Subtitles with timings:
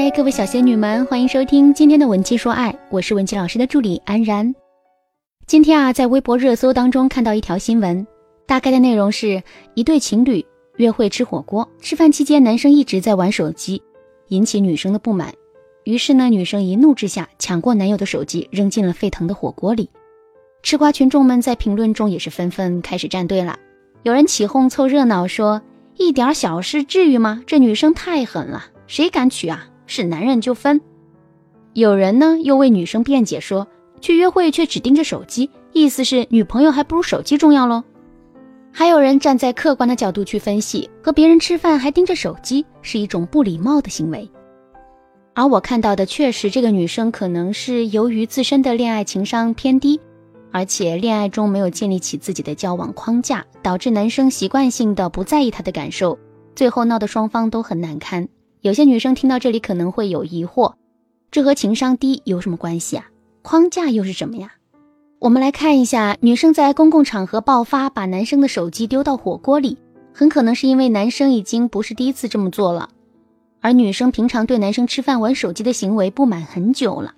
[0.00, 4.54] 嗨，各位小仙女们，欢迎收听今天的文姬说爱，我是文姬老师的助理安然。
[5.44, 8.06] 今天啊，在微博热搜当中看到一条新闻，
[8.46, 9.42] 大概的内容是
[9.74, 13.82] 一对情侣约会吃火锅，吃饭期间男生一直在玩手机，
[14.28, 15.34] 引起女生的不满。
[15.82, 19.90] 于是呢，女生一怒之下抢过男友的手机，扔进了沸腾的火锅里。
[20.62, 23.58] 吃瓜群众们在评论中也是纷纷开始站队了，
[24.04, 25.60] 有人起哄凑热闹说
[25.98, 27.42] ：“一点小事至于吗？
[27.48, 29.68] 这女生太狠了。”谁敢娶啊？
[29.88, 30.80] 是男人就分。
[31.72, 33.66] 有人呢又为女生辩解说，
[34.00, 37.82] 去约会却只盯着手机，意思是女朋友还不如手机重要喽。
[38.70, 44.30] 还有人站在客观的角度去分析，和别人吃饭还盯着手机是一种不礼貌的行为。
[45.34, 50.00] 而我看到的确实，这个女生可能是由于自身的恋爱情商偏低，
[50.50, 56.18] 而且恋爱中没有建立起自己的交往框架，导致男生习惯性的不在意她的感受，
[56.54, 58.28] 最后闹得双方都很难堪。
[58.60, 60.74] 有些女生听到这里可能会有疑惑，
[61.30, 63.08] 这和情商低有什么关系啊？
[63.42, 64.52] 框架又是什么呀？
[65.20, 69.78] 我们来看一下，女生在公共场合爆发，把男生的手机丢到火锅里，
[70.12, 72.88] 很可能是因为男生已经不是第一次这么做了，
[73.60, 77.14] 而女生平常对男生吃饭玩手机的行为不满很久了，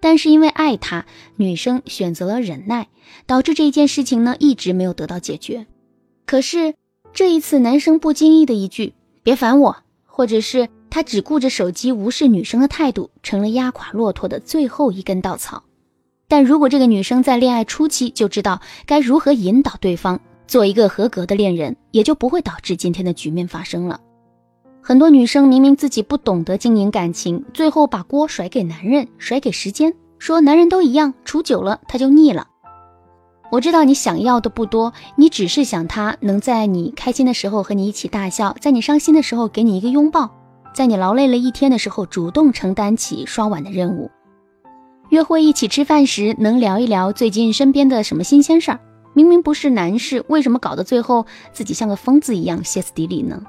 [0.00, 1.04] 但是因为爱他，
[1.36, 2.88] 女生选择了忍耐，
[3.26, 5.66] 导致这一件事情呢一直没有得到解决。
[6.24, 6.74] 可是
[7.12, 10.68] 这一次，男生不经意的一句“别烦我”，或者是。
[10.90, 15.62] 他只顾着手机，无视女生的态度，成了压垮骆驼的最后一根稻草。
[16.26, 23.98] 但如果这个女生在恋爱初期就知道该如何引导对方做一个合格的恋人，也就不会导致今天的局面发生了。
[24.82, 32.46] 很多女生明明自己不懂得经营感情，最后把锅甩给男人，甩给时间，说男人都一样，处久了他就腻了。
[33.50, 40.30] 我知道你想要的不多，你只是想他能在你开心的时候和你一起大笑，在你伤心的时候给你一个拥抱。
[40.78, 44.08] 在你劳累了一天的时候，主动承担起刷碗的任务；
[45.08, 48.78] 约会一起吃饭时，能聊一聊最近身边的什么新鲜事儿。
[49.12, 53.42] 明明不是难事，为什么搞得最后自己像个疯子一样歇斯底里呢？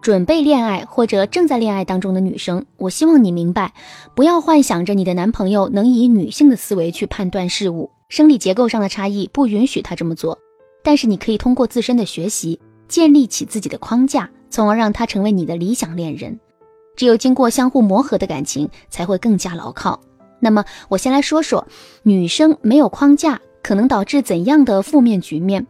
[0.00, 3.74] 准备恋爱或者正在恋爱当中的女生，我希望你明白，
[4.14, 10.38] 不要幻想着你的男朋友能以女性的思维去判断事物，生理结构上的差异不允许他这么做。
[10.82, 12.58] 但是你可以通过自身的学习，
[12.88, 14.30] 建立起自己的框架。
[14.50, 16.38] 从而让他成为你的理想恋人。
[16.96, 20.00] 只有经过相互磨合的感情，才会更加牢靠。
[20.40, 21.66] 那么，我先来说说
[22.02, 25.66] 女生没有框架可能导致怎样的负面局面，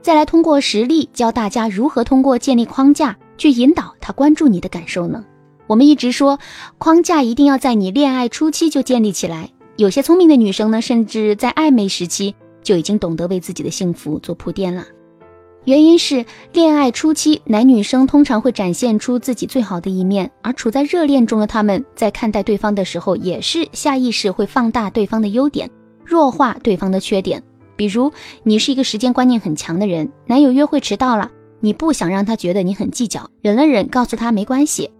[0.00, 5.24] 再来通过实例教大家如何通过建立框架去引导他关注你的感受呢？
[5.66, 6.38] 我们一直说，
[6.78, 9.50] 框架一定要在你恋爱初期就建立起来。
[9.76, 14.84] 有些聪明的女生呢，甚至在暧昧时期就已经懂得为自己的幸福做铺垫了。
[15.64, 25.70] 原因是恋爱初期，男女生通常会展现出自己最好的一面，而处在热恋中的他们，在看待对方的时候，也是下意识会放大对方的优点，
[26.04, 27.42] 弱化对方的缺点。
[27.76, 28.10] 比如，
[28.42, 34.90] 你是一个时间观念很强的人，男友约会迟到了，你不想让他觉得你很计较，忍了忍，告诉他没关系。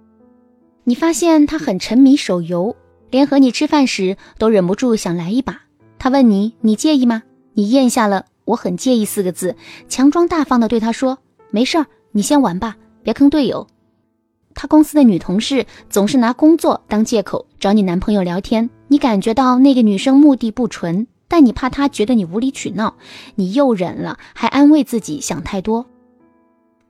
[0.85, 2.77] 你发现他很沉迷手游，
[3.11, 5.63] 连和你吃饭时都忍不住想来一把。
[5.99, 7.23] 他问你，你介意吗？
[7.55, 8.27] 你咽下了。
[8.51, 9.55] 我很介意四个字，
[9.89, 11.19] 强装大方的对他说
[11.51, 13.67] ：“没事儿，你先玩吧，别坑队友。”
[14.55, 22.97] 他公司的女同事总是拿工作当借口找你男朋友聊天，你感觉到那个女生目的不纯，但你怕她觉得你无理取闹，
[23.37, 25.87] 你又忍了，还安慰自己想太多。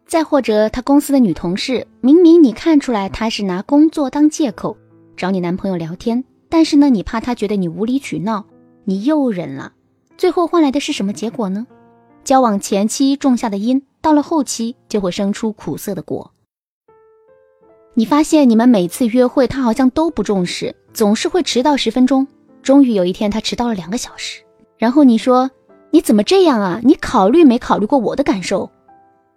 [0.06, 4.76] 再或者，他公司的女同事明明你看出来她是拿工作当借口
[5.14, 8.46] 找你男朋友聊天，但是呢，你怕她觉得你无理取闹，
[8.84, 9.74] 你又忍了。
[10.20, 11.66] 最后换来的是什么结果呢？
[12.24, 16.32] 交往前期种下的因，到了后期就会生出苦涩的果。
[17.94, 22.26] 你发现你们每次约会，他好像都不重视，总是会迟到十分钟。
[22.62, 24.42] 终于有一天，他迟到了两个小时。
[24.76, 25.50] 然后你说
[25.90, 26.82] ：“你怎么这样啊？
[26.84, 28.70] 你考虑没考虑过我的感受？”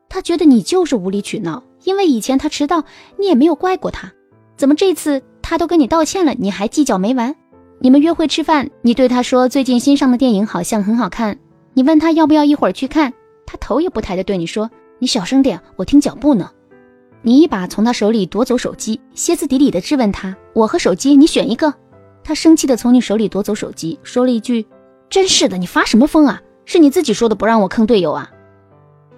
[0.09, 2.83] 他觉得你就是无理取闹，因为以前他迟到，
[3.18, 4.12] 你也没有怪过他，
[4.57, 7.38] 怎么这次他都跟你道歉了，你还计较没完？
[7.83, 11.38] 你们约会吃饭，你对他说最近新上的电影好像很好看，
[11.74, 13.12] 你问他要不要一会儿去看，
[13.45, 16.50] 他头也不抬的对你说：“你小声点，我听脚步呢。”
[17.24, 21.74] 你一把从他手里夺走手机，歇斯底里的质问他：“我和手机，你选一个。”
[22.24, 24.65] 他生气的从你手里夺走手机，说了一句
[25.12, 26.41] ：“真是的，你发什么疯啊？
[26.63, 28.31] 是你自己说的不让我坑队友啊？”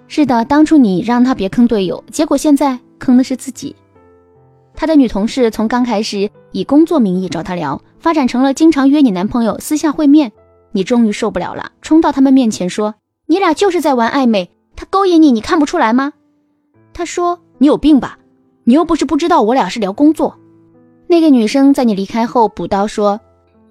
[0.08, 3.76] 是的，当初你让他别坑队友，结果现在坑的是自己。
[4.74, 10.32] 他的女同事从刚开始以工作名义找他聊，发展成了经常约你男朋友私下会面。
[10.72, 12.94] 你终于受不了了，冲到他们面前说
[13.28, 16.14] ：“你俩就是在玩暧昧，他勾引你，你看不出来吗？”
[16.94, 18.18] 他说：“你有病吧？
[18.64, 20.38] 你又不是不知道我俩是聊工作。”
[21.08, 23.20] 那个女生在你离开后补刀说：“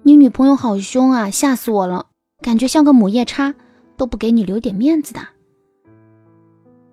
[0.04, 2.06] 你女朋友好凶啊，吓死我了，
[2.40, 3.52] 感觉像个母夜叉，
[3.96, 5.20] 都不给你留点面子的。”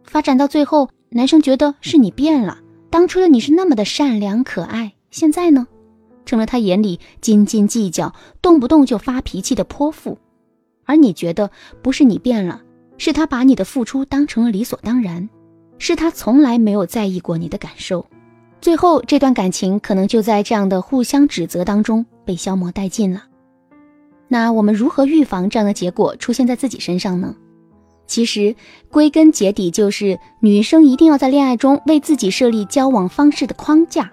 [0.04, 2.58] 发展到最后，男生觉得是你变了，
[2.90, 5.68] 当初的你是那么的善良可爱，现在呢，
[6.26, 10.18] 成了他眼里斤斤计较、动不动就发脾气的泼妇。
[10.86, 11.50] 而你觉得
[11.82, 12.62] 不是你变了，
[12.98, 15.30] 是他把你的付出当成了理所当然，
[15.78, 18.06] 是他从来没有在意过你的感受。
[18.60, 23.24] 最后，这段感情可能就在这样的互相指责当中被消磨殆尽了。
[24.28, 27.36] 那我们如何预防这样的结果出现在自己身上呢？
[28.08, 28.56] 其实，
[28.90, 34.12] 归根结底就是女生一定要在恋爱中为自己设立交往方式的框架。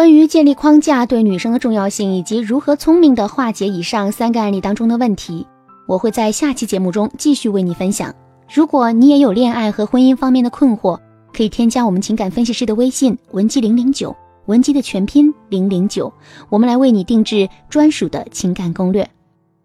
[0.00, 5.46] 关于建立框架对女生的重要性，以及如何聪明的化解以上三个案例当中的问题，
[5.86, 8.10] 我会在下期节目中继续为你分享。
[8.50, 10.98] 如果你也有恋爱和婚姻方面的困惑，
[11.34, 14.16] 可以添加我们情感分析师的微信文姬零零九，
[14.46, 16.10] 文姬的全拼零零九，
[16.48, 19.06] 我们来为你定制专属的情感攻略。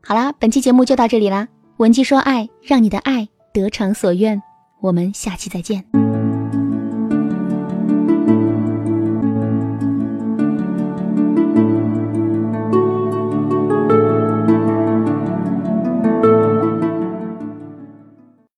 [0.04, 1.48] 好啦，本期节目就到这里啦，
[1.78, 4.44] 文姬说爱，让你的爱得偿所愿，
[4.82, 6.05] 我们下期再见。